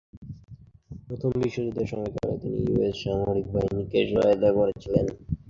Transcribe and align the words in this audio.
প্রথম 1.07 1.31
বিশ্বযুদ্ধের 1.41 1.87
সময়কালীন 1.91 2.37
তিনি 2.41 2.57
ইউএস 2.65 2.95
সামরিক 3.03 3.47
বাহিনীকে 3.53 3.99
সহায়তা 4.11 4.49
করেছিলেন। 4.57 5.05